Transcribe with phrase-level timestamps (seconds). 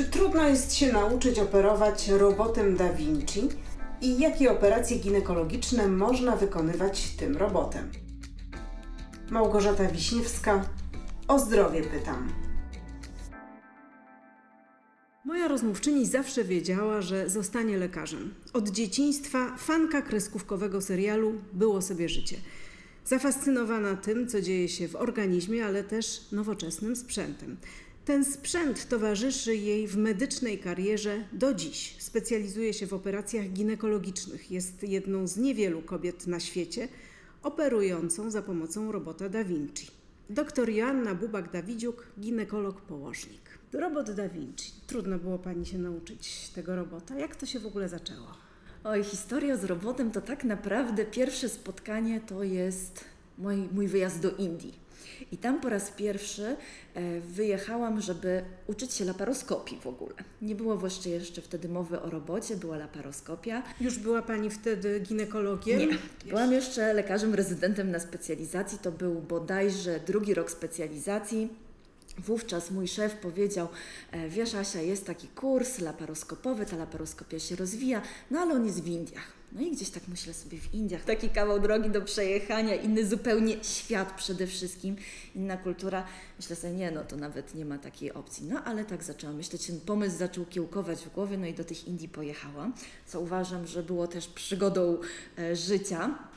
[0.00, 3.48] Czy trudno jest się nauczyć operować robotem Da Vinci
[4.00, 7.90] i jakie operacje ginekologiczne można wykonywać tym robotem?
[9.30, 10.68] Małgorzata Wiśniewska,
[11.28, 12.32] o zdrowie pytam.
[15.24, 18.34] Moja rozmówczyni zawsze wiedziała, że zostanie lekarzem.
[18.52, 22.36] Od dzieciństwa fanka kreskówkowego serialu Było sobie życie.
[23.04, 27.56] Zafascynowana tym, co dzieje się w organizmie, ale też nowoczesnym sprzętem.
[28.10, 31.96] Ten sprzęt towarzyszy jej w medycznej karierze do dziś.
[31.98, 34.50] Specjalizuje się w operacjach ginekologicznych.
[34.50, 36.88] Jest jedną z niewielu kobiet na świecie
[37.42, 39.86] operującą za pomocą robota Da Vinci.
[40.30, 43.58] Doktor Joanna Bubak-Dawidziuk, ginekolog-położnik.
[43.72, 44.72] Robot Da Vinci.
[44.86, 47.18] Trudno było Pani się nauczyć tego robota.
[47.18, 48.26] Jak to się w ogóle zaczęło?
[48.84, 53.04] Oj, historia z robotem to tak naprawdę pierwsze spotkanie to jest
[53.38, 54.89] mój, mój wyjazd do Indii.
[55.32, 56.56] I tam po raz pierwszy
[56.94, 60.14] e, wyjechałam, żeby uczyć się laparoskopii w ogóle.
[60.42, 63.62] Nie było jeszcze, jeszcze wtedy mowy o robocie, była laparoskopia.
[63.80, 65.78] Już była Pani wtedy ginekologiem?
[65.78, 65.98] Nie,
[66.28, 68.78] byłam jeszcze lekarzem rezydentem na specjalizacji.
[68.78, 71.48] To był bodajże drugi rok specjalizacji.
[72.18, 73.68] Wówczas mój szef powiedział,
[74.12, 78.82] e, wiesz Asia, jest taki kurs laparoskopowy, ta laparoskopia się rozwija, no ale on jest
[78.82, 79.39] w Indiach.
[79.52, 83.64] No i gdzieś tak myślę sobie w Indiach, taki kawał drogi do przejechania, inny zupełnie
[83.64, 84.96] świat przede wszystkim,
[85.34, 86.06] inna kultura.
[86.36, 88.46] Myślę sobie, nie, no to nawet nie ma takiej opcji.
[88.46, 91.88] No ale tak zaczęłam myśleć, ten pomysł zaczął kiełkować w głowie, no i do tych
[91.88, 92.74] Indii pojechałam,
[93.06, 94.98] co uważam, że było też przygodą
[95.38, 96.29] e, życia.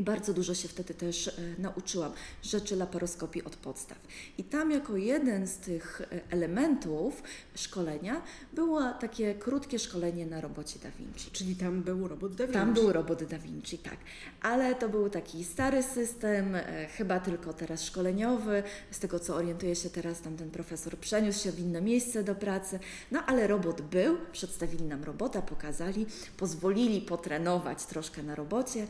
[0.00, 2.12] I bardzo dużo się wtedy też e, nauczyłam
[2.42, 3.98] rzeczy laparoskopii od podstaw.
[4.38, 7.22] I tam jako jeden z tych e, elementów
[7.54, 11.30] szkolenia było takie krótkie szkolenie na robocie Da Vinci.
[11.30, 12.58] Czyli tam był robot Da Vinci?
[12.58, 13.96] Tam był robot Da Vinci, tak.
[14.42, 18.62] Ale to był taki stary system, e, chyba tylko teraz szkoleniowy.
[18.90, 22.34] Z tego co orientuję się teraz, tam ten profesor przeniósł się w inne miejsce do
[22.34, 22.78] pracy.
[23.10, 26.06] No ale robot był, przedstawili nam robota, pokazali,
[26.36, 28.86] pozwolili potrenować troszkę na robocie.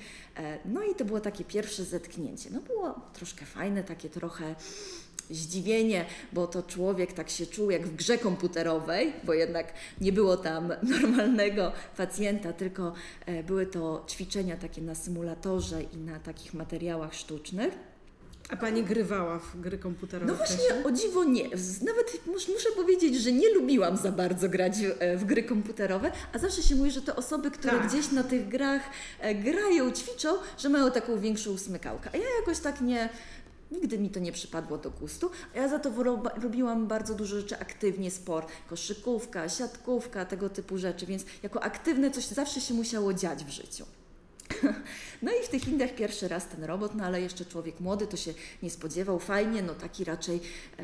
[0.64, 2.50] No i to było takie pierwsze zetknięcie.
[2.52, 4.54] No było troszkę fajne, takie trochę
[5.30, 10.36] zdziwienie, bo to człowiek tak się czuł jak w grze komputerowej, bo jednak nie było
[10.36, 12.92] tam normalnego pacjenta, tylko
[13.26, 17.89] e, były to ćwiczenia takie na symulatorze i na takich materiałach sztucznych.
[18.50, 20.32] A Pani grywała w gry komputerowe?
[20.32, 21.44] No właśnie, o dziwo nie.
[21.86, 26.62] Nawet muszę powiedzieć, że nie lubiłam za bardzo grać e, w gry komputerowe, a zawsze
[26.62, 27.88] się mówi, że te osoby, które tak.
[27.88, 28.82] gdzieś na tych grach
[29.20, 30.28] e, grają, ćwiczą,
[30.58, 32.10] że mają taką większą usmykałkę.
[32.14, 33.08] A ja jakoś tak nie,
[33.70, 35.30] Nigdy mi to nie przypadło do gustu.
[35.54, 35.90] Ja za to
[36.42, 42.26] robiłam bardzo dużo rzeczy aktywnie, sport, koszykówka, siatkówka, tego typu rzeczy, więc jako aktywne coś
[42.26, 43.84] zawsze się musiało dziać w życiu.
[45.22, 48.16] No i w tych Indiach pierwszy raz ten robot, no ale jeszcze człowiek młody to
[48.16, 49.18] się nie spodziewał.
[49.18, 50.40] Fajnie, no taki raczej
[50.78, 50.82] e,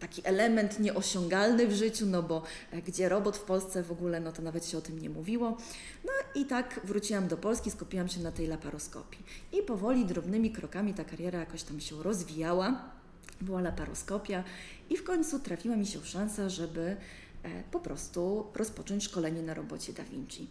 [0.00, 2.42] taki element nieosiągalny w życiu, no bo
[2.72, 5.56] e, gdzie robot w Polsce w ogóle, no to nawet się o tym nie mówiło.
[6.04, 9.24] No i tak wróciłam do Polski, skupiłam się na tej laparoskopii.
[9.52, 12.94] I powoli, drobnymi krokami ta kariera jakoś tam się rozwijała.
[13.40, 14.44] Była laparoskopia
[14.90, 16.96] i w końcu trafiła mi się szansa, żeby
[17.42, 20.46] e, po prostu rozpocząć szkolenie na robocie Da Vinci.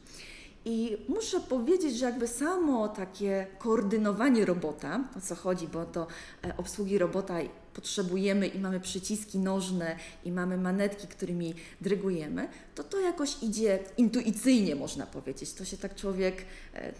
[0.65, 6.07] I muszę powiedzieć, że jakby samo takie koordynowanie robota, o co chodzi, bo do
[6.43, 7.39] e, obsługi robota
[7.73, 14.75] potrzebujemy i mamy przyciski nożne i mamy manetki, którymi drygujemy, to to jakoś idzie intuicyjnie,
[14.75, 15.53] można powiedzieć.
[15.53, 16.93] To się tak człowiek e,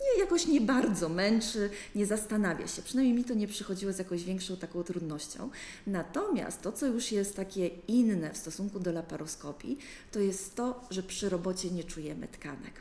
[0.00, 2.82] nie, jakoś nie bardzo męczy, nie zastanawia się.
[2.82, 5.50] Przynajmniej mi to nie przychodziło z jakąś większą taką trudnością.
[5.86, 9.78] Natomiast to, co już jest takie inne w stosunku do laparoskopii,
[10.12, 12.72] to jest to, że przy robocie nie czujemy tkanek.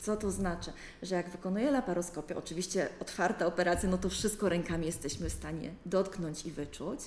[0.00, 0.72] Co to znaczy?
[1.02, 6.46] Że jak wykonuję laparoskopię, oczywiście otwarta operacja, no to wszystko rękami jesteśmy w stanie dotknąć
[6.46, 7.00] i wyczuć,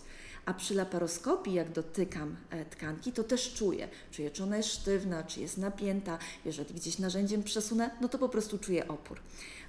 [0.45, 3.87] a przy laparoskopii, jak dotykam e, tkanki, to też czuję.
[4.11, 6.17] Czuję, czy ona jest sztywna, czy jest napięta.
[6.45, 9.19] Jeżeli gdzieś narzędziem przesunę, no to po prostu czuję opór.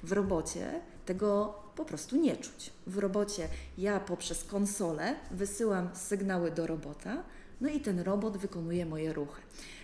[0.02, 2.70] W robocie tego po prostu nie czuć.
[2.86, 7.22] W robocie ja poprzez konsolę wysyłam sygnały do robota,
[7.60, 9.42] no i ten robot wykonuje moje ruchy.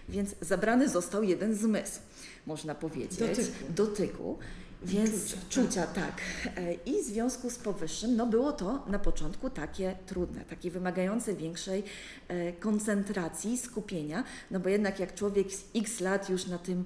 [0.08, 2.00] Więc zabrany został jeden zmysł,
[2.46, 3.52] można powiedzieć, dotyku.
[3.68, 4.38] dotyku
[4.82, 6.20] więc czucia, czucia tak.
[6.56, 11.34] E, I w związku z powyższym, no było to na początku takie trudne, takie wymagające
[11.34, 11.84] większej
[12.28, 16.84] e, koncentracji, skupienia, no bo jednak jak człowiek z x lat już na tym,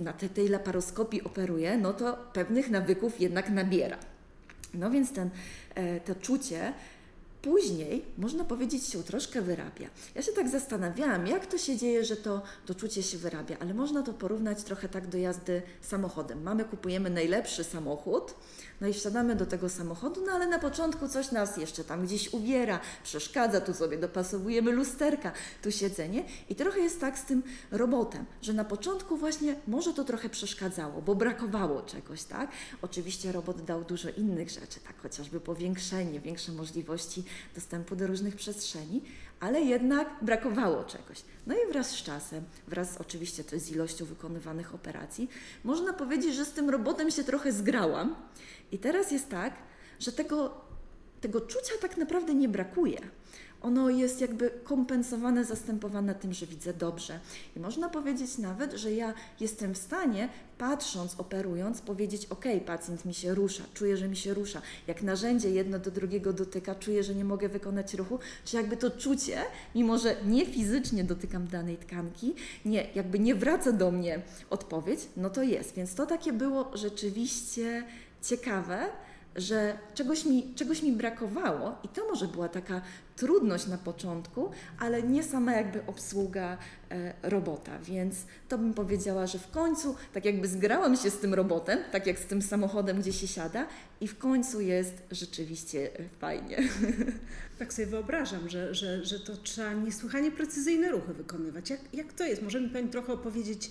[0.00, 3.98] na tej laparoskopii operuje, no to pewnych nawyków jednak nabiera.
[4.74, 5.30] No więc ten,
[5.74, 6.72] e, to czucie
[7.42, 9.88] później, można powiedzieć, się troszkę wyrabia.
[10.14, 13.74] Ja się tak zastanawiałam, jak to się dzieje, że to, to czucie się wyrabia, ale
[13.74, 16.42] można to porównać trochę tak do jazdy samochodem.
[16.42, 18.34] Mamy, kupujemy najlepszy samochód,
[18.82, 22.32] no i wsiadamy do tego samochodu, no ale na początku coś nas jeszcze tam gdzieś
[22.32, 25.32] uwiera, przeszkadza, tu sobie dopasowujemy lusterka,
[25.62, 26.24] tu siedzenie.
[26.48, 31.02] I trochę jest tak z tym robotem, że na początku właśnie może to trochę przeszkadzało,
[31.02, 32.50] bo brakowało czegoś, tak?
[32.82, 37.24] Oczywiście robot dał dużo innych rzeczy, tak chociażby powiększenie, większe możliwości
[37.54, 39.02] dostępu do różnych przestrzeni,
[39.42, 41.22] ale jednak brakowało czegoś.
[41.46, 45.28] No i wraz z czasem, wraz oczywiście z ilością wykonywanych operacji,
[45.64, 48.16] można powiedzieć, że z tym robotem się trochę zgrałam.
[48.72, 49.54] I teraz jest tak,
[50.00, 50.60] że tego,
[51.20, 52.98] tego czucia tak naprawdę nie brakuje
[53.62, 57.20] ono jest jakby kompensowane, zastępowane tym, że widzę dobrze.
[57.56, 60.28] I można powiedzieć nawet, że ja jestem w stanie,
[60.58, 64.62] patrząc, operując, powiedzieć: OK, pacjent mi się rusza, czuję, że mi się rusza.
[64.86, 68.90] Jak narzędzie jedno do drugiego dotyka, czuję, że nie mogę wykonać ruchu, czy jakby to
[68.90, 69.38] czucie,
[69.74, 72.34] mimo że nie fizycznie dotykam danej tkanki,
[72.64, 75.74] nie, jakby nie wraca do mnie odpowiedź, no to jest.
[75.74, 77.84] Więc to takie było rzeczywiście
[78.22, 78.88] ciekawe
[79.36, 82.82] że czegoś mi, czegoś mi brakowało i to może była taka
[83.16, 86.58] trudność na początku, ale nie sama jakby obsługa
[86.90, 88.16] e, robota, więc
[88.48, 92.18] to bym powiedziała, że w końcu tak jakby zgrałam się z tym robotem, tak jak
[92.18, 93.66] z tym samochodem, gdzie się siada
[94.00, 96.58] i w końcu jest rzeczywiście fajnie.
[97.58, 101.70] Tak sobie wyobrażam, że, że, że to trzeba niesłychanie precyzyjne ruchy wykonywać.
[101.70, 102.42] Jak, jak to jest?
[102.42, 103.70] Może mi Pani trochę opowiedzieć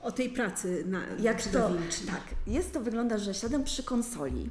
[0.00, 1.70] o tej pracy na Jak to,
[2.06, 4.50] tak, jest to wygląda, że siadam przy konsoli,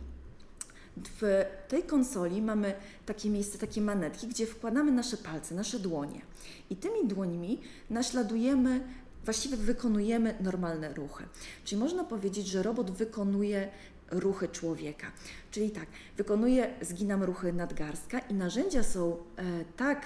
[1.21, 2.73] w tej konsoli mamy
[3.05, 6.21] takie miejsce, takie manetki, gdzie wkładamy nasze palce, nasze dłonie.
[6.69, 8.81] I tymi dłońmi naśladujemy,
[9.25, 11.23] właściwie wykonujemy normalne ruchy.
[11.65, 13.69] Czyli można powiedzieć, że robot wykonuje
[14.11, 15.11] ruchy człowieka.
[15.51, 15.85] Czyli tak,
[16.17, 19.43] wykonuje, zginam ruchy nadgarstka i narzędzia są e,
[19.77, 20.01] tak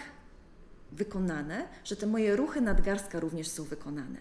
[0.91, 4.17] wykonane, że te moje ruchy nadgarstka również są wykonane.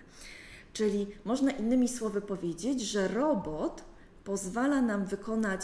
[0.73, 3.85] Czyli można innymi słowy powiedzieć, że robot
[4.25, 5.61] pozwala nam wykonać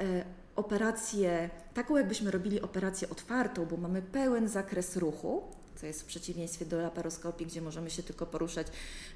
[0.00, 0.24] e,
[0.56, 5.42] operację, taką jakbyśmy robili operację otwartą, bo mamy pełen zakres ruchu,
[5.82, 8.66] co jest w przeciwieństwie do laparoskopii, gdzie możemy się tylko poruszać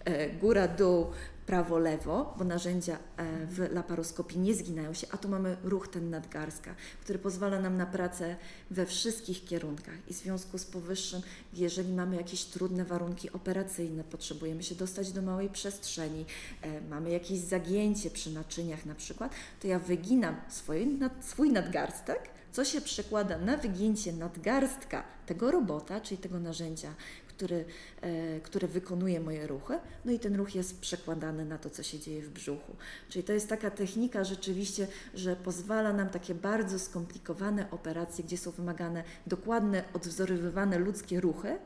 [0.04, 1.06] e, góra, dół,
[1.46, 6.10] prawo, lewo, bo narzędzia e, w laparoskopii nie zginają się, a tu mamy ruch ten
[6.10, 8.36] nadgarstka, który pozwala nam na pracę
[8.70, 9.94] we wszystkich kierunkach.
[10.08, 11.22] I w związku z powyższym,
[11.52, 16.24] jeżeli mamy jakieś trudne warunki operacyjne, potrzebujemy się dostać do małej przestrzeni,
[16.62, 22.64] e, mamy jakieś zagięcie przy naczyniach na przykład, to ja wyginam swój, swój nadgarstek, co
[22.64, 26.94] się przekłada na wygięcie nadgarstka tego robota, czyli tego narzędzia,
[27.28, 27.64] który,
[28.00, 31.98] e, które wykonuje moje ruchy, no i ten ruch jest przekładany na to, co się
[31.98, 32.76] dzieje w brzuchu.
[33.08, 38.50] Czyli to jest taka technika rzeczywiście, że pozwala nam takie bardzo skomplikowane operacje, gdzie są
[38.50, 41.58] wymagane dokładne, odwzorowywane ludzkie ruchy,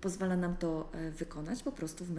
[0.00, 2.10] pozwala nam to e, wykonać po prostu w,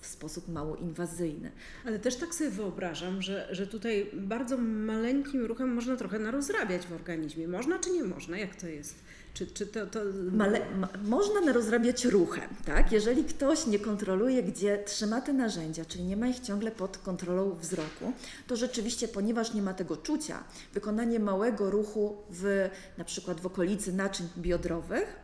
[0.00, 1.50] w, sposób mało inwazyjny.
[1.84, 6.92] Ale też tak sobie wyobrażam, że, że tutaj bardzo maleńkim ruchem można trochę narozrabiać w
[6.92, 7.48] organizmie.
[7.48, 8.38] Można czy nie można?
[8.38, 8.94] Jak to jest?
[9.34, 10.00] Czy, czy to, to...
[10.32, 12.92] Male, ma, można narozrabiać ruchem, tak?
[12.92, 17.54] Jeżeli ktoś nie kontroluje, gdzie trzyma te narzędzia, czyli nie ma ich ciągle pod kontrolą
[17.54, 18.12] wzroku,
[18.46, 20.44] to rzeczywiście, ponieważ nie ma tego czucia,
[20.74, 25.23] wykonanie małego ruchu w na przykład w okolicy naczyń biodrowych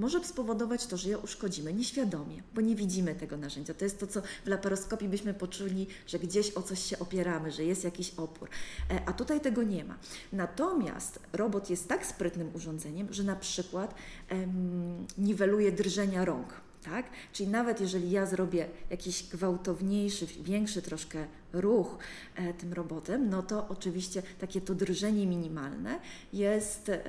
[0.00, 3.74] może spowodować to, że je uszkodzimy nieświadomie, bo nie widzimy tego narzędzia.
[3.74, 7.64] To jest to, co w laparoskopii byśmy poczuli, że gdzieś o coś się opieramy, że
[7.64, 8.48] jest jakiś opór.
[8.90, 9.98] E, a tutaj tego nie ma.
[10.32, 13.94] Natomiast robot jest tak sprytnym urządzeniem, że na przykład
[14.28, 16.60] em, niweluje drżenia rąk.
[16.84, 17.06] Tak?
[17.32, 21.98] Czyli nawet jeżeli ja zrobię jakiś gwałtowniejszy, większy troszkę ruch
[22.36, 26.00] e, tym robotem, no to oczywiście takie to drżenie minimalne
[26.32, 27.00] jest, e,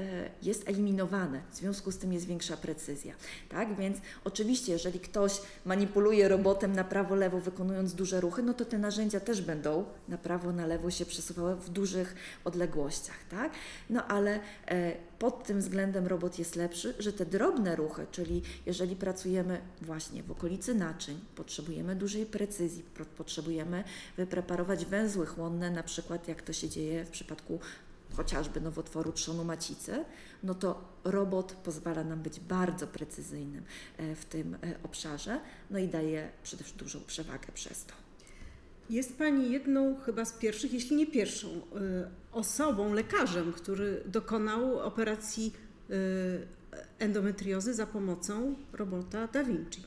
[0.43, 1.41] jest eliminowane.
[1.51, 3.13] W związku z tym jest większa precyzja.
[3.49, 3.75] Tak?
[3.75, 8.77] Więc oczywiście, jeżeli ktoś manipuluje robotem na prawo, lewo, wykonując duże ruchy, no to te
[8.77, 13.17] narzędzia też będą na prawo, na lewo się przesuwały w dużych odległościach.
[13.29, 13.51] Tak?
[13.89, 18.95] No ale e, pod tym względem robot jest lepszy, że te drobne ruchy, czyli jeżeli
[18.95, 22.83] pracujemy właśnie w okolicy naczyń, potrzebujemy dużej precyzji,
[23.17, 23.83] potrzebujemy
[24.31, 27.59] wypreparować węzły chłonne, na przykład jak to się dzieje w przypadku
[28.13, 30.05] chociażby nowotworu trzonu macicy,
[30.43, 33.63] no to robot pozwala nam być bardzo precyzyjnym
[33.97, 35.39] e, w tym e, obszarze,
[35.71, 37.93] no i daje przede wszystkim dużą przewagę przez to.
[38.89, 41.61] Jest Pani jedną chyba z pierwszych, jeśli nie pierwszą e,
[42.31, 45.53] osobą, lekarzem, który dokonał operacji
[46.99, 49.83] endometriozy za pomocą robota Da Vinci.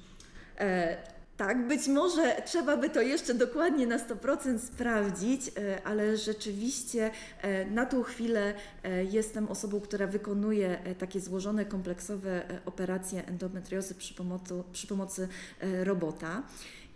[1.36, 7.10] Tak, być może trzeba by to jeszcze dokładnie na 100% sprawdzić, e, ale rzeczywiście
[7.42, 14.14] e, na tą chwilę e, jestem osobą, która wykonuje takie złożone, kompleksowe operacje endometriozy przy
[14.14, 15.28] pomocy, przy pomocy
[15.60, 16.42] robota.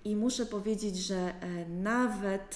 [0.04, 1.32] I muszę powiedzieć, że
[1.68, 2.54] nawet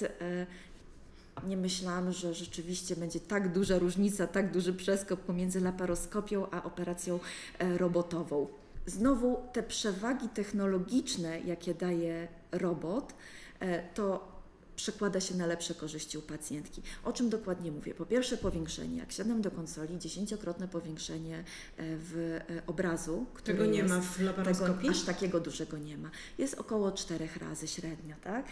[1.47, 7.19] nie myślałam, że rzeczywiście będzie tak duża różnica, tak duży przeskok pomiędzy laparoskopią a operacją
[7.59, 8.62] robotową.
[8.85, 13.13] Znowu te przewagi technologiczne, jakie daje robot,
[13.59, 14.32] e, to
[14.75, 16.81] przekłada się na lepsze korzyści u pacjentki.
[17.03, 17.93] O czym dokładnie mówię?
[17.93, 18.97] Po pierwsze powiększenie.
[18.97, 21.43] Jak siadam do konsoli, dziesięciokrotne powiększenie e,
[21.77, 23.25] w e, obrazu.
[23.43, 24.75] Tego nie jest, ma w laparoskopii?
[24.75, 26.11] Tego, aż takiego dużego nie ma.
[26.37, 28.45] Jest około czterech razy średnio, tak?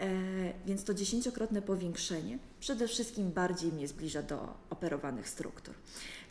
[0.00, 0.08] E,
[0.66, 5.74] więc to dziesięciokrotne powiększenie przede wszystkim bardziej mnie zbliża do operowanych struktur.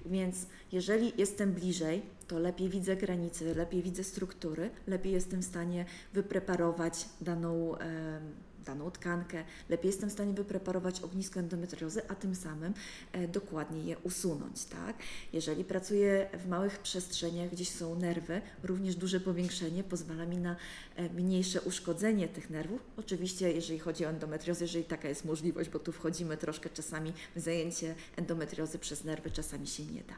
[0.06, 0.36] Więc
[0.72, 7.06] jeżeli jestem bliżej, to lepiej widzę granice, lepiej widzę struktury, lepiej jestem w stanie wypreparować
[7.22, 7.78] daną.
[7.78, 12.74] E, daną tkankę, lepiej jestem w stanie wypreparować ognisko endometriozy, a tym samym
[13.12, 14.66] e, dokładnie je usunąć.
[14.66, 14.96] Tak?
[15.34, 20.56] Jeżeli pracuję w małych przestrzeniach, gdzieś są nerwy, również duże powiększenie pozwala mi na
[20.96, 22.82] e, mniejsze uszkodzenie tych nerwów.
[22.98, 27.40] Oczywiście, jeżeli chodzi o endometriozę, jeżeli taka jest możliwość, bo tu wchodzimy troszkę czasami w
[27.40, 30.14] zajęcie endometriozy przez nerwy, czasami się nie da.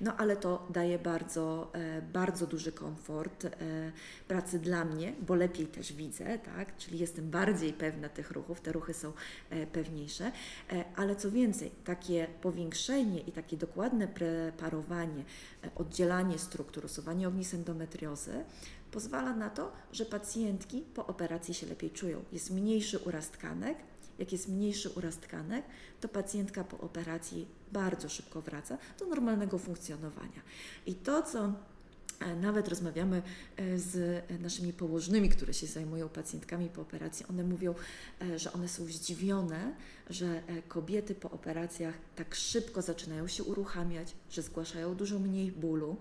[0.00, 3.46] No ale to daje bardzo, e, bardzo duży komfort
[4.28, 6.76] pracy dla mnie, bo lepiej też widzę, tak?
[6.76, 9.12] czyli jestem bardziej pewna tych ruchów, te ruchy są
[9.50, 10.32] e, pewniejsze,
[10.96, 15.24] ale co więcej, takie powiększenie i takie dokładne preparowanie,
[15.74, 18.44] oddzielanie struktur, usuwanie ognisk endometriozy
[18.94, 22.24] pozwala na to, że pacjentki po operacji się lepiej czują.
[22.32, 23.78] Jest mniejszy uraz tkanek,
[24.18, 25.64] jak jest mniejszy uraz tkanek,
[26.00, 30.42] to pacjentka po operacji bardzo szybko wraca do normalnego funkcjonowania.
[30.86, 31.52] I to, co e,
[32.40, 33.22] nawet rozmawiamy
[33.56, 37.26] e, z naszymi położnymi, które się zajmują pacjentkami po operacji.
[37.26, 37.74] One mówią,
[38.22, 39.74] e, że one są zdziwione,
[40.10, 45.96] że kobiety po operacjach tak szybko zaczynają się uruchamiać, że zgłaszają dużo mniej bólu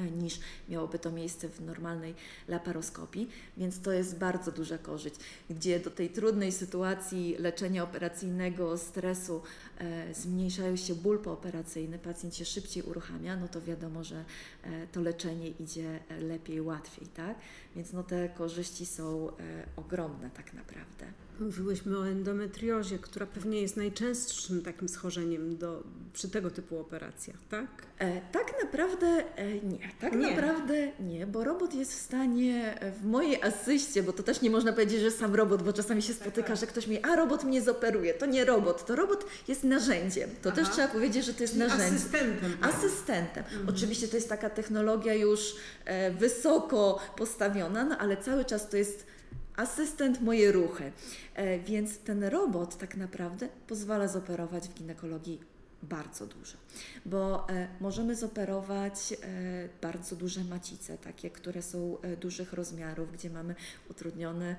[0.00, 2.14] niż miałoby to miejsce w normalnej
[2.48, 5.14] laparoskopii, więc to jest bardzo duża korzyść,
[5.50, 9.42] gdzie do tej trudnej sytuacji leczenia operacyjnego, stresu
[9.78, 14.24] e, zmniejszają się ból pooperacyjny, pacjent się szybciej uruchamia, no to wiadomo, że
[14.62, 17.38] e, to leczenie idzie lepiej, łatwiej, tak?
[17.76, 19.32] Więc no te korzyści są e,
[19.76, 21.06] ogromne tak naprawdę.
[21.42, 25.82] Mówiłyśmy o endometriozie, która pewnie jest najczęstszym takim schorzeniem do,
[26.12, 27.66] przy tego typu operacjach, tak?
[27.98, 29.06] E, tak naprawdę
[29.36, 29.78] e, nie.
[30.00, 30.30] Tak nie.
[30.30, 34.50] naprawdę nie, bo robot jest w stanie e, w mojej asyście, bo to też nie
[34.50, 36.56] można powiedzieć, że sam robot, bo czasami się spotyka, tak.
[36.56, 38.14] że ktoś mi, a robot mnie zoperuje.
[38.14, 40.30] To nie robot, to robot jest narzędziem.
[40.42, 40.62] To Aha.
[40.62, 41.96] też trzeba powiedzieć, że to jest Czyli narzędzie.
[41.96, 42.52] Asystentem.
[42.60, 42.74] Tak.
[42.74, 43.44] Asystentem.
[43.44, 43.68] Mhm.
[43.68, 49.06] Oczywiście to jest taka technologia już e, wysoko postawiona, no ale cały czas to jest
[49.56, 50.92] asystent moje ruchy.
[51.34, 55.40] E, więc ten robot tak naprawdę pozwala zoperować w ginekologii
[55.82, 56.56] bardzo dużo,
[57.06, 59.16] bo e, możemy zoperować e,
[59.82, 63.54] bardzo duże macice, takie, które są dużych rozmiarów, gdzie mamy
[63.90, 64.56] utrudniony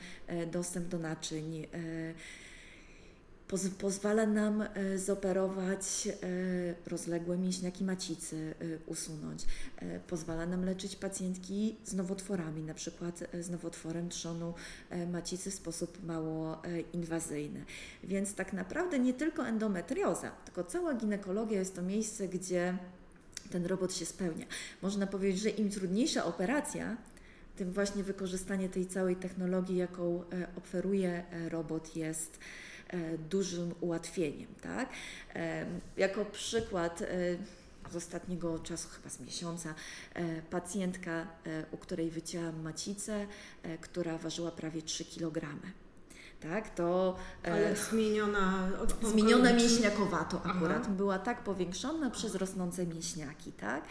[0.52, 1.68] dostęp do naczyń
[3.48, 9.46] poz pozwala nam e, zoperować e, rozległe mięśniaki macicy, e, usunąć.
[10.08, 14.54] Pozwala nam leczyć pacjentki z nowotworami, na przykład z nowotworem trzonu
[15.12, 16.62] macicy w sposób mało
[16.94, 17.66] inwazyjny.
[18.04, 22.78] Więc tak naprawdę nie tylko endometrioza, tylko cała ginekologia jest to miejsce, gdzie
[23.52, 24.46] ten robot się spełnia.
[24.82, 26.98] Można powiedzieć, że im trudniejsza operacja,
[27.56, 30.24] tym właśnie wykorzystanie tej całej technologii, jaką
[30.58, 32.40] oferuje robot, jest
[33.30, 34.48] dużym ułatwieniem.
[34.62, 34.90] Tak?
[35.36, 35.66] E,
[35.98, 37.08] jako przykład e,
[37.92, 39.74] z ostatniego czasu, chyba z miesiąca,
[40.50, 41.28] pacjentka,
[41.72, 43.28] u której wycięłam macicę,
[43.82, 45.42] która ważyła prawie 3 kg.
[46.40, 48.70] Tak, to Ale zmieniona
[49.04, 50.94] zmieniona mięśniakowato akurat Aha.
[50.98, 53.84] była tak powiększona przez rosnące mięśniaki, tak?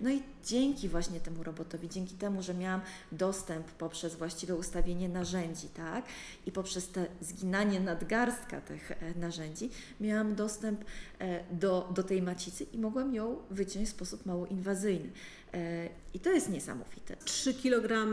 [0.00, 2.80] No i dzięki właśnie temu robotowi, dzięki temu, że miałam
[3.12, 6.04] dostęp poprzez właściwe ustawienie narzędzi, tak,
[6.46, 10.84] i poprzez te zginanie nadgarstka tych e, narzędzi, miałam dostęp
[11.18, 15.10] e, do, do tej macicy i mogłam ją wyciąć w sposób mało inwazyjny.
[15.54, 17.16] E, I to jest niesamowite.
[17.24, 18.08] 3 kg?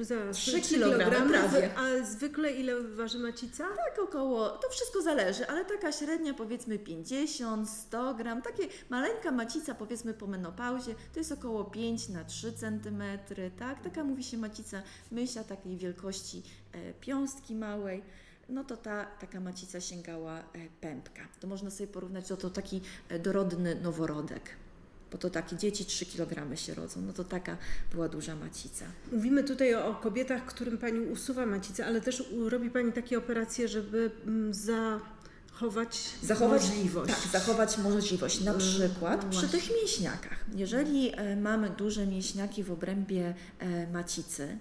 [0.00, 1.70] Zaraz, 3 kg prawie.
[1.76, 3.64] A zwykle ile waży macica?
[3.68, 9.74] Tak, około, to wszystko zależy, ale taka średnia powiedzmy 50, 100 gram, takie maleńka macica
[9.74, 13.02] powiedzmy po menopauzie, to jest około 5 na 3 cm,
[13.58, 13.82] tak?
[13.82, 16.42] Taka mówi się macica mysia takiej wielkości
[16.72, 18.02] e, piąstki małej
[18.48, 20.42] no to ta taka macica sięgała e,
[20.80, 21.22] pępka.
[21.40, 22.80] To można sobie porównać, że to taki
[23.22, 24.42] dorodny noworodek.
[25.12, 27.56] bo to takie dzieci 3 kg się rodzą, no to taka
[27.92, 28.84] była duża macica.
[29.12, 34.10] Mówimy tutaj o, kobietach, którym Pani usuwa macicę, ale też robi Pani takie operacje, żeby
[34.26, 34.54] mm,
[35.58, 37.14] zachować, Zachować możliwość.
[37.14, 38.40] Tak, zachować możliwość.
[38.40, 40.44] Na Mm, przykład no przy tych mięśniakach.
[40.54, 44.58] Jeżeli e, mamy duże mięśniaki w obrębie e, macicy,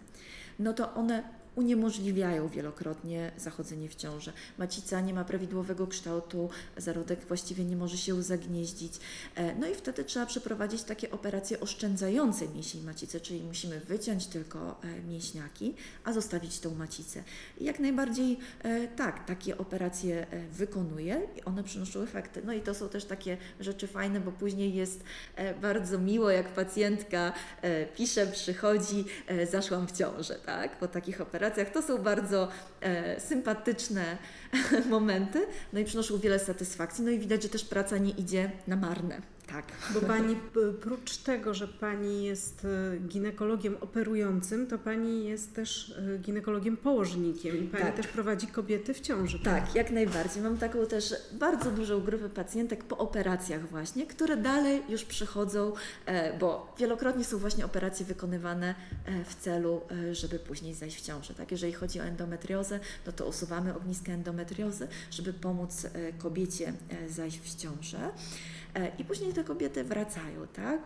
[0.60, 1.24] no to one
[1.58, 4.34] uniemożliwiają wielokrotnie zachodzenie w ciąży.
[4.58, 8.94] Macica nie ma prawidłowego kształtu, zarodek właściwie nie może się zagnieździć.
[9.36, 14.82] E, No i wtedy trzeba przeprowadzić takie operacje oszczędzające mięsień macicy, czyli musimy wyciąć tylko
[14.84, 17.24] e, mięśniaki, a zostawić tą macicę.
[17.58, 22.42] I jak najbardziej e, tak, takie operacje wykonuję i one przynoszą efekty.
[22.46, 25.04] No i to są też takie rzeczy fajne, bo później jest
[25.62, 27.34] bardzo miło, jak pacjentka
[27.96, 29.06] pisze, przychodzi,
[29.52, 30.80] zaszłam w ciążę, tak?
[30.80, 32.48] Po takich operacjach to są bardzo
[32.82, 34.18] e, sympatyczne
[34.90, 38.76] momenty, no i przynoszą wiele satysfakcji, no i widać, że też praca nie idzie na
[38.76, 39.22] marne.
[39.48, 39.66] Tak.
[39.94, 40.36] Bo Pani,
[40.82, 47.64] prócz tego, że Pani jest e, ginekologiem operującym, to Pani jest też e, ginekologiem położnikiem
[47.64, 47.96] i Pani Tak.
[47.96, 49.40] też prowadzi kobiety w ciąży.
[49.40, 50.44] Tak, jak najbardziej.
[50.44, 55.74] Mam taką też bardzo dużą grupę pacjentek po operacjach właśnie, które dalej już przychodzą,
[56.06, 58.76] e, bo wielokrotnie są właśnie operacje wykonywane
[59.26, 61.34] w celu, żeby później zajść w ciążę.
[61.34, 61.52] Tak?
[61.52, 65.88] Jeżeli chodzi o endometriozę, no to usuwamy ogniska endometriozy, żeby pomóc
[66.18, 66.74] kobiecie
[67.10, 68.12] zajść w ciążę.
[68.78, 70.82] E, I później te kobiety wracają, tak?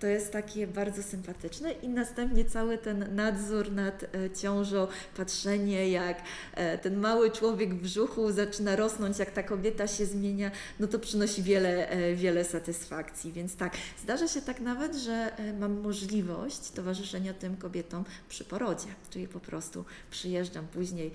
[0.00, 4.86] To jest takie bardzo sympatyczne i następnie cały ten nadzór nad e, ciążą,
[5.16, 6.22] patrzenie jak
[6.54, 10.50] e, ten mały człowiek w brzuchu zaczyna rosnąć, jak ta kobieta się zmienia,
[10.80, 13.32] no to przynosi wiele, wiele satysfakcji.
[13.32, 19.28] Więc tak, zdarza się tak nawet, że mam możliwość towarzyszenia tym kobietom przy porodzie, czyli
[19.28, 21.12] po prostu przyjeżdżam później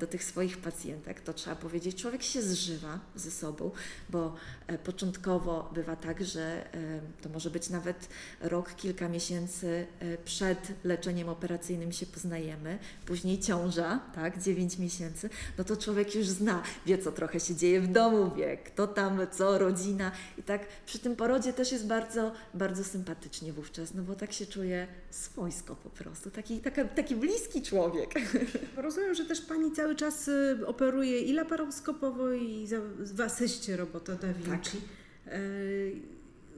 [0.00, 3.70] do tych swoich pacjentek, to trzeba powiedzieć, człowiek się zżywa ze sobą,
[4.10, 4.36] bo
[4.84, 8.08] początkowo bywa tak, że e, to może być nawet
[8.40, 15.64] rok, kilka miesięcy e, przed leczeniem operacyjnym się poznajemy, później ciąża, tak, 9 miesięcy, no
[15.64, 19.58] to człowiek już zna, wie co trochę się dzieje w domu, wie kto tam, co,
[19.58, 24.32] rodzina i tak przy tym porodzie też jest bardzo, bardzo sympatycznie wówczas, no bo tak
[24.32, 28.14] się czuje swojsko po prostu, taki, taka, taki bliski człowiek.
[28.76, 34.32] Rozumiem, że też Pani cały czas y, operuje i laparoskopowo i w asyście robota Da
[34.32, 34.78] Vinci.
[34.78, 35.03] Tak.
[35.26, 35.40] E,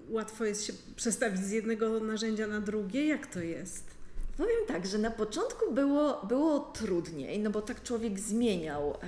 [0.09, 3.07] łatwo jest się przestawić z jednego narzędzia na drugie.
[3.07, 3.85] Jak to jest?
[4.37, 8.99] Powiem tak, że na początku było, było trudniej, no bo tak człowiek zmieniał.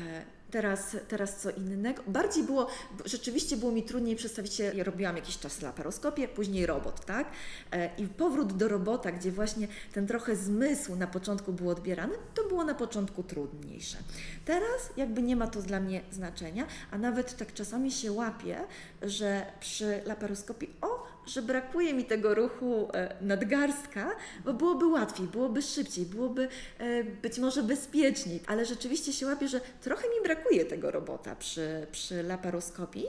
[0.51, 2.03] Teraz, teraz co innego.
[2.07, 2.67] Bardziej było,
[3.05, 7.31] rzeczywiście było mi trudniej przedstawić się, ja robiłam jakiś czas laparoskopię, później robot, tak?
[7.73, 12.49] E, I powrót do robota, gdzie właśnie ten trochę zmysł na początku był odbierany, to
[12.49, 13.99] było na początku trudniejsze.
[14.45, 18.59] Teraz jakby nie ma to dla mnie znaczenia, a nawet tak czasami się łapię,
[19.03, 24.11] że przy laparoskopii, o, że brakuje mi tego ruchu e, nadgarstka,
[24.45, 29.61] bo byłoby łatwiej, byłoby szybciej, byłoby e, być może bezpieczniej, ale rzeczywiście się łapię, że
[29.81, 33.07] trochę mi brakuje tego robota przy, przy laparoskopii.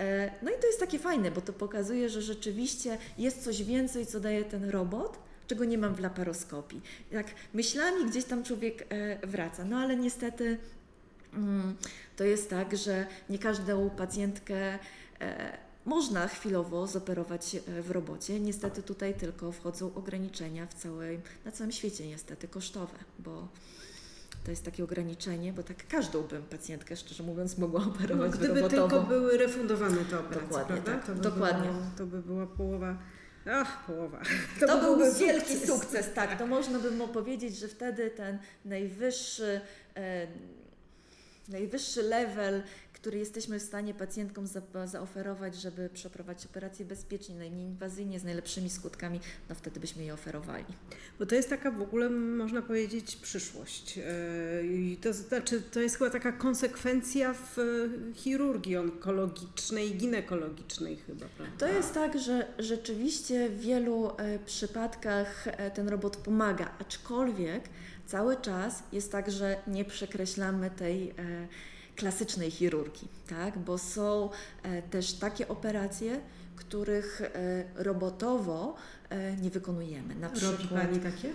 [0.00, 4.06] E, no i to jest takie fajne, bo to pokazuje, że rzeczywiście jest coś więcej,
[4.06, 6.80] co daje ten robot, czego nie mam w laparoskopii.
[7.10, 8.86] Jak myślami gdzieś tam człowiek
[9.22, 10.58] wraca, no ale niestety
[11.34, 11.76] mm,
[12.16, 14.78] to jest tak, że nie każdą pacjentkę
[15.90, 18.40] można chwilowo zoperować e, w robocie.
[18.40, 23.48] Niestety tutaj tylko wchodzą ograniczenia w całej, na całym świecie niestety kosztowe, bo
[24.44, 28.60] to jest takie ograniczenie, bo tak każdą bym pacjentkę, szczerze mówiąc, mogła No, operować gdyby
[28.60, 28.88] robotowo.
[28.88, 30.92] tylko były refundowane te operacje, Dokładnie prawda?
[30.92, 31.68] tak, to by dokładnie.
[31.68, 32.98] Było, to by była połowa.
[33.52, 34.20] Ach, połowa.
[34.60, 36.38] To, by był byłby wielki sukces, tak.
[36.38, 39.60] To można by mu powiedzieć, że wtedy ten najwyższy,
[39.96, 40.26] e,
[41.50, 42.62] najwyższy level,
[43.00, 48.70] który jesteśmy w stanie pacjentkom za, zaoferować, żeby przeprowadzić operację bezpiecznie, najmniej inwazyjnie, z najlepszymi
[48.70, 50.64] skutkami, no wtedy byśmy je oferowali.
[51.18, 53.96] Bo to jest taka w ogóle, można powiedzieć, przyszłość.
[53.96, 57.56] Yy, to znaczy, to jest chyba taka konsekwencja w
[58.14, 61.56] chirurgii onkologicznej, ginekologicznej chyba, prawda?
[61.58, 67.68] To jest tak, że rzeczywiście w wielu e, przypadkach e, ten robot pomaga, aczkolwiek
[68.10, 71.14] cały czas jest tak, że nie przekreślamy tej e,
[71.96, 73.58] klasycznej chirurgii, tak?
[73.58, 74.30] bo są
[74.62, 76.20] e, też takie operacje,
[76.56, 78.76] których e, robotowo
[79.42, 80.14] nie wykonujemy.
[80.14, 81.32] Na Robi przykład, Pani takie?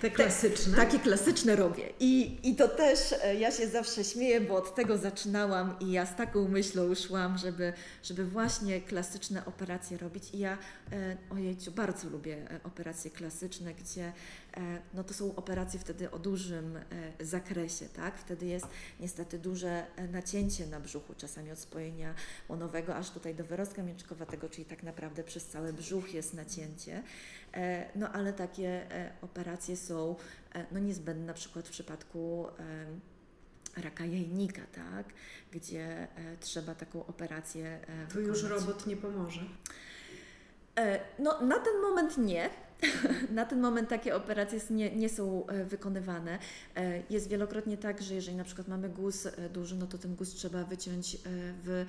[0.00, 0.76] Te klasyczne?
[0.76, 1.88] takie klasyczne robię.
[2.00, 2.98] I, I to też
[3.38, 7.72] ja się zawsze śmieję, bo od tego zaczynałam i ja z taką myślą szłam, żeby,
[8.02, 10.24] żeby właśnie klasyczne operacje robić.
[10.32, 10.58] I ja,
[11.30, 14.12] ojejciu, bardzo lubię operacje klasyczne, gdzie
[14.94, 16.82] no to są operacje wtedy o dużym e,
[17.24, 18.18] zakresie, tak?
[18.18, 18.66] Wtedy jest
[19.00, 22.14] niestety duże e, nacięcie na brzuchu, czasami od spojenia
[22.48, 27.02] łonowego aż tutaj do wyrostka mięczkowatego, czyli tak naprawdę przez cały brzuch jest nacięcie.
[27.54, 30.16] E, No ale takie e, operacje są
[30.54, 35.06] e, no, niezbędne na przykład w przypadku e, raka jajnika, tak?
[35.52, 35.84] gdzie
[36.16, 39.40] e, trzeba taką operację e, Tu już robot nie pomoże.
[40.78, 42.50] E, No, na ten moment nie.
[43.30, 46.38] Na ten moment takie operacje nie, nie są e, wykonywane.
[46.76, 50.14] E, Jest wielokrotnie tak, że jeżeli na przykład mamy guz e, duży, no to ten
[50.14, 51.16] guz trzeba wyciąć
[51.64, 51.84] w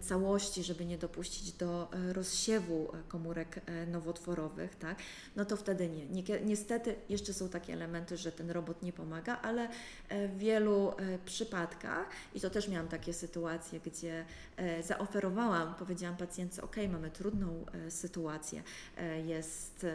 [0.00, 4.98] całości, żeby nie dopuścić do rozsiewu komórek nowotworowych, tak?
[5.36, 6.22] No to wtedy nie.
[6.44, 9.68] Niestety jeszcze są takie elementy, że ten robot nie pomaga, ale
[10.10, 10.92] w wielu
[11.24, 14.24] przypadkach, i to też miałam takie sytuacje, gdzie
[14.82, 18.62] zaoferowałam, powiedziałam pacjentce, ok, mamy trudną sytuację,
[19.26, 19.86] jest,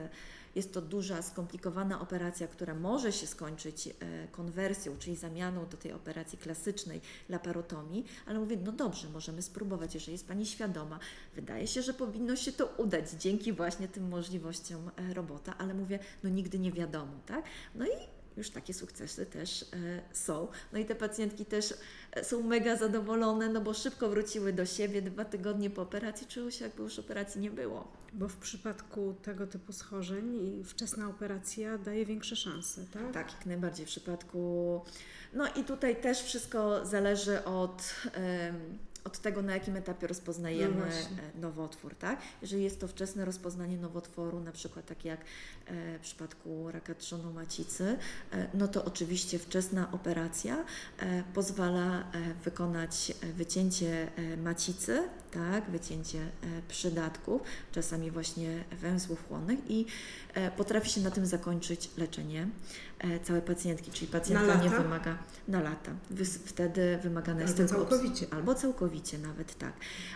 [0.56, 3.91] jest to duża, skomplikowana operacja, która może się skończyć e,
[4.32, 10.12] konwersją, czyli zamianą do tej operacji klasycznej laparotomii, ale mówię, no dobrze, możemy spróbować, jeżeli
[10.12, 11.00] jest Pani świadoma.
[11.36, 16.00] Wydaje się, że powinno się to udać dzięki właśnie tym możliwościom e, robota, ale mówię,
[16.24, 17.46] no nigdy nie wiadomo, tak?
[17.76, 19.65] No i już takie sukcesy też e,
[20.12, 20.48] są.
[20.74, 21.74] No i te pacjentki też
[22.12, 26.52] e, są mega zadowolone, no bo szybko wróciły do siebie, dwa tygodnie po operacji czuły
[26.52, 27.91] się jakby już operacji nie było.
[28.13, 33.12] Bo w przypadku tego typu schorzeń wczesna operacja daje większe szanse, tak?
[33.12, 34.82] Tak, jak najbardziej w przypadku.
[35.34, 37.93] No i tutaj też wszystko zależy od,
[39.06, 42.22] od tego, na jakim etapie rozpoznajemy No e, nowotwór, tak?
[42.41, 47.34] Jeżeli jest to wczesne rozpoznanie nowotworu, na przykład takie jak e, w przypadku raka trzonu
[47.34, 47.98] macicy,
[48.32, 50.65] e, no to oczywiście wczesna operacja
[51.34, 52.04] pozwala
[52.44, 56.28] wykonać wycięcie macicy, tak, wycięcie e,
[56.67, 59.86] przydatków, czasami właśnie węzłów chłonnych i
[60.34, 62.48] e, potrafi się na tym zakończyć leczenie
[63.00, 65.17] e, całej pacjentki, czyli pacjentka nie wymaga
[65.48, 65.91] na lata.
[66.45, 68.26] Wtedy wymagana jest Albo tylko całkowicie.
[68.32, 69.74] Albo całkowicie nawet tak.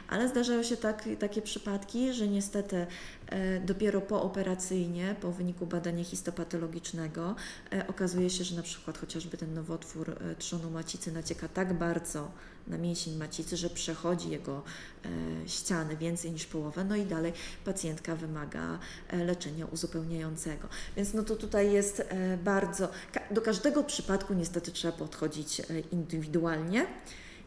[0.09, 2.87] Ale zdarzają się tak, takie przypadki, że niestety
[3.65, 7.35] dopiero pooperacyjnie, po wyniku badania histopatologicznego,
[7.87, 12.31] okazuje się, że na przykład chociażby ten nowotwór trzonu macicy nacieka tak bardzo
[12.69, 14.63] na mięsień macicy, że przechodzi jego
[15.05, 15.09] e,
[15.49, 17.33] ściany więcej niż połowę, no i dalej
[17.65, 18.79] pacjentka wymaga
[19.09, 20.67] e, leczenia uzupełniającego.
[20.95, 22.89] Więc no to tutaj jest e, bardzo,
[23.31, 26.87] do każdego przypadku niestety trzeba podchodzić indywidualnie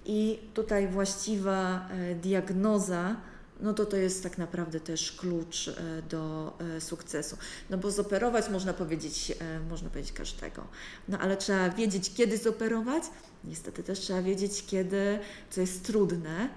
[0.04, 1.88] i tutaj właściwa
[2.22, 3.16] diagnoza
[3.62, 7.36] no to to jest tak naprawdę też klucz e, do e, sukcesu.
[7.70, 10.66] No bo zoperować można powiedzieć, e, można powiedzieć każdego.
[11.08, 13.02] No ale trzeba wiedzieć, kiedy zoperować.
[13.44, 15.18] Niestety też trzeba wiedzieć, kiedy,
[15.50, 16.48] co jest trudne,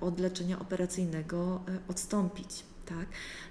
[0.00, 2.64] od leczenia operacyjnego odstąpić.
[2.88, 3.06] Tak?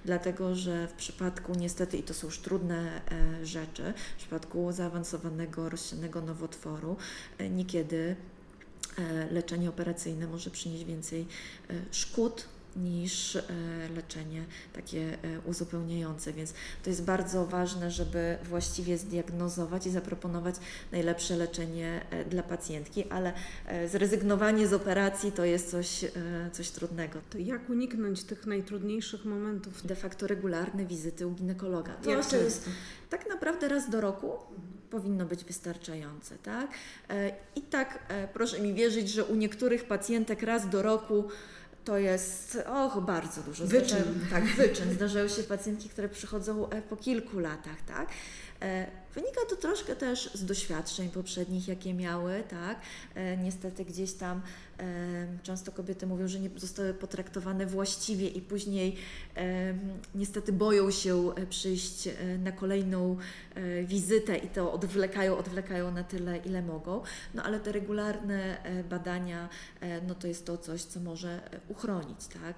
[0.06, 5.70] Dlatego, że w przypadku niestety, i to są już trudne e, rzeczy, w przypadku zaawansowanego,
[5.70, 6.98] rozsianego nowotworu,
[7.38, 8.16] e, niekiedy
[8.98, 11.28] e, leczenie operacyjne może przynieść więcej
[11.92, 13.42] szkód niż e,
[13.96, 16.54] leczenie takie e, uzupełniające, więc
[16.84, 20.56] to jest bardzo ważne, żeby właściwie zdiagnozować i zaproponować
[20.92, 23.34] najlepsze leczenie e, dla pacjentki, ale
[23.88, 26.06] zrezygnowanie z operacji to jest coś,
[26.52, 27.20] coś trudnego.
[27.30, 29.88] To jak uniknąć tych najtrudniejszych momentów?
[29.88, 31.94] De facto regularne wizyty u ginekologa.
[31.94, 32.70] To Jak jest
[33.10, 34.32] tak naprawdę raz do roku
[34.90, 36.72] powinno być wystarczające, tak?
[37.56, 41.24] I tak proszę mi wierzyć, że u niektórych pacjentek raz do roku
[41.88, 43.66] to jest, och, bardzo dużo.
[43.68, 43.98] Wyczyn.
[43.98, 44.94] Zdarzają- Tak, wyczyn.
[44.94, 48.08] Zdarzają się pacjentki, które przychodzą e, po kilku latach, tak?
[49.18, 52.80] Wynika to troszkę też z doświadczeń poprzednich, jakie miały, tak?
[53.16, 54.42] E, Niestety gdzieś tam
[55.44, 58.96] często kobiety mówią, że nie zostały potraktowane właściwie i później
[60.16, 63.18] niestety boją się e, przyjść e, na kolejną
[63.84, 67.02] wizytę i to odwlekają, odwlekają na tyle, ile mogą.
[67.34, 68.58] No ale te regularne
[68.90, 69.50] badania,
[70.08, 72.56] no to jest to coś, co może uchronić, tak?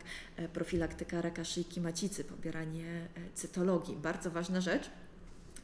[0.53, 4.89] Profilaktyka raka szyjki macicy, pobieranie cytologii, bardzo ważna rzecz.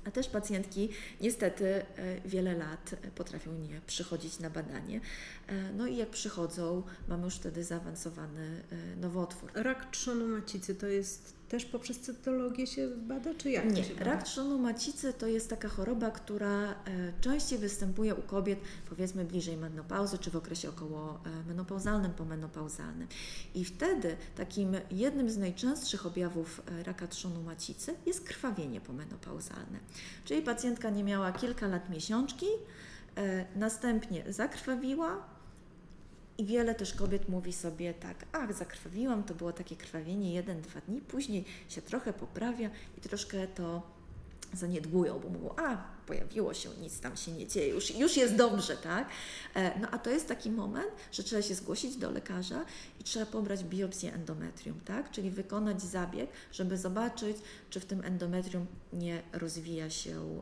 [0.05, 0.89] A też pacjentki
[1.21, 1.85] niestety e,
[2.25, 5.01] wiele lat e, potrafią nie przychodzić na badanie.
[5.47, 8.61] E, No i jak przychodzą, mamy już wtedy zaawansowany
[8.97, 9.51] nowotwór.
[9.53, 14.59] Rak trzonu macicy to jest też poprzez cytologię się bada, czy jak Nie, rak trzonu
[14.59, 16.75] macicy to jest taka choroba, która e,
[17.21, 23.07] częściej występuje u kobiet powiedzmy bliżej menopauzy, czy w okresie około e, menopauzalnym, pomenopauzalnym.
[23.55, 29.79] I wtedy takim jednym z najczęstszych objawów e, raka trzonu macicy jest krwawienie pomenopauzalne.
[30.25, 32.45] Czyli pacjentka nie miała kilka lat miesiączki,
[33.55, 35.34] następnie zakrwawiła,
[36.37, 40.81] i wiele też kobiet mówi sobie tak, ach, zakrwawiłam, to było takie krwawienie jeden, dwa
[40.81, 43.81] dni, później się trochę poprawia i troszkę to
[44.53, 48.77] zaniedbują, bo mówią, a pojawiło się, nic tam się nie dzieje, już, już jest dobrze,
[48.77, 49.09] tak?
[49.55, 52.65] E, No a to jest taki moment, że trzeba się zgłosić do lekarza
[52.99, 55.11] i trzeba pobrać biopsję endometrium, tak?
[55.11, 57.37] Czyli wykonać zabieg, żeby zobaczyć,
[57.69, 60.41] czy w tym endometrium nie rozwija się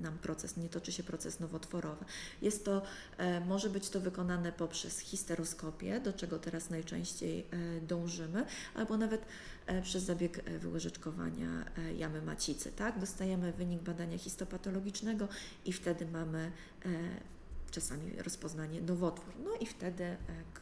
[0.00, 2.04] e, nam proces, nie toczy się proces nowotworowy.
[2.42, 2.82] Jest to,
[3.18, 7.46] e, może być to wykonane poprzez histeroskopię, do czego teraz najczęściej
[7.82, 9.24] dążymy, albo nawet
[9.82, 12.98] przez zabieg wyłyżeczkowania e, jamy macicy, tak?
[12.98, 14.83] Dostajemy wynik badania histopatologicznego
[15.64, 16.52] i wtedy mamy
[16.86, 16.88] e,
[17.70, 19.34] czasami rozpoznanie nowotwór.
[19.44, 20.16] No i wtedy e,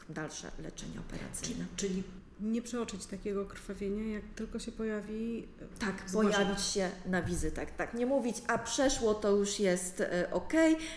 [0.08, 1.64] dalsze leczenie operacyjne.
[1.76, 2.02] Czyli
[2.40, 5.48] nie przeoczyć takiego krwawienia, jak tylko się pojawi.
[5.78, 6.34] Tak, zgłaszać.
[6.34, 7.76] pojawić się na wizytach.
[7.76, 10.52] Tak, nie mówić, a przeszło to już jest e, ok,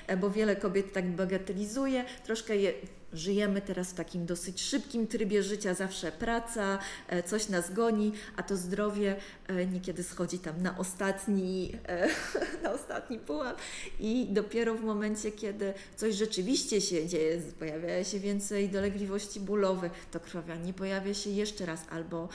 [0.08, 2.06] e, bo wiele kobiet tak bagatelizuje.
[2.24, 2.74] Troszkę je,
[3.16, 8.44] żyjemy teraz w takim dosyć szybkim trybie życia, zawsze praca, e, coś nas goni, a
[8.44, 9.16] to zdrowie
[9.48, 12.08] e, niekiedy schodzi tam na ostatni, e,
[12.64, 13.58] na ostatni pułap
[14.00, 20.20] i dopiero w momencie, kiedy coś rzeczywiście się dzieje, pojawia się więcej dolegliwości bólowych, to
[20.20, 22.30] krwawienie pojawia się jeszcze raz albo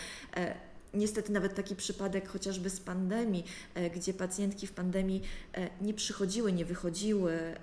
[0.95, 5.23] Niestety nawet taki przypadek chociażby z pandemii, e, gdzie pacjentki w pandemii
[5.55, 7.57] e, nie przychodziły, nie wychodziły e,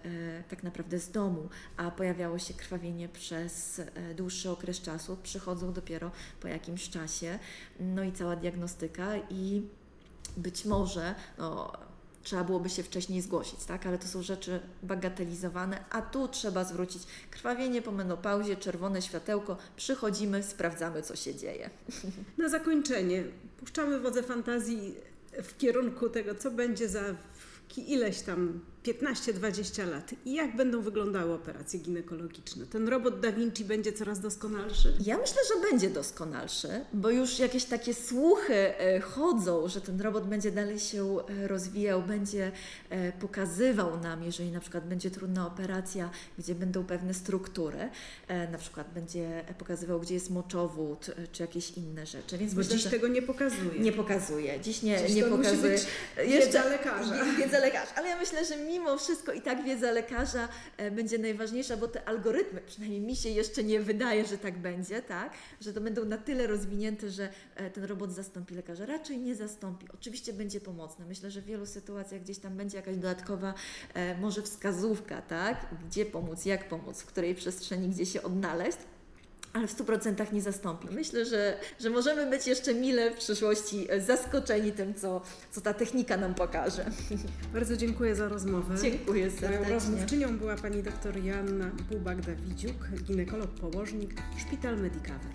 [0.50, 3.82] tak naprawdę z domu, a pojawiało się krwawienie przez
[4.16, 6.12] dłuższy okres czasu, przychodzą dopiero
[6.42, 7.40] po jakimś czasie,
[7.80, 9.62] no i cała diagnostyka i
[10.38, 11.72] być może no,
[12.28, 13.86] trzeba byłoby się wcześniej zgłosić, tak?
[13.86, 20.44] ale to są rzeczy bagatelizowane, a tu trzeba zwrócić krwawienie po menopauzie, czerwone światełko, przychodzimy,
[20.44, 21.70] sprawdzamy co się dzieje.
[22.38, 23.24] Na zakończenie
[23.60, 24.96] puszczamy wodze fantazji
[25.44, 27.02] w kierunku tego, co będzie za
[27.78, 32.66] ileś tam 15-20 lat i jak będą wyglądały operacje ginekologiczne.
[32.66, 34.94] Ten robot Da Vinci będzie coraz doskonalszy.
[35.06, 40.28] Ja myślę, że będzie doskonalszy, bo już jakieś takie słuchy e, chodzą, że ten robot
[40.28, 42.52] będzie dalej się e, rozwijał, będzie
[42.90, 46.10] e, pokazywał nam, jeżeli na przykład będzie trudna operacja,
[46.40, 47.90] gdzie będą pewne struktury,
[48.52, 52.38] na przykład będzie pokazywał, gdzie jest moczowód, czy jakieś inne rzeczy.
[52.38, 53.80] Więc Bo myślę, dziś że tego nie pokazuje.
[53.80, 54.60] nie pokazuje.
[54.62, 55.72] Dziś nie, Dziś nie pokazuje.
[55.74, 55.86] być
[56.28, 57.26] wiedza lekarza.
[57.26, 57.92] Wie- Wiedza lekarza.
[57.96, 62.08] Ale ja myślę, że mimo wszystko i tak wiedza lekarza e, będzie najważniejsza, bo te
[62.08, 65.34] algorytmy, przynajmniej mi się jeszcze nie wydaje, że tak będzie, tak?
[65.62, 68.86] Że to będą na tyle rozwinięte, że e, ten robot zastąpi lekarza.
[68.86, 69.88] Raczej nie zastąpi.
[69.94, 71.06] Oczywiście będzie pomocny.
[71.06, 73.54] Myślę, że w wielu sytuacjach gdzieś tam będzie jakaś dodatkowa
[73.94, 75.66] e, może wskazówka, tak?
[75.88, 78.78] Gdzie pomóc, jak pomóc, w której przestrzeni, gdzie się odnaleźć
[79.58, 80.88] ale w 100% nie zastąpi.
[80.92, 85.74] Myślę, że, że możemy być jeszcze mile w przyszłości e, zaskoczeni tym, co, co ta
[85.74, 86.86] technika nam pokaże.
[87.54, 88.76] Bardzo dziękuję za rozmowę.
[88.82, 89.74] Dziękuję Moją serdecznie.
[89.74, 94.14] rozmówczynią była pani dr Joanna Bubak-Dawidziuk, ginekolog położnik,
[94.48, 95.32] Szpital Medicover.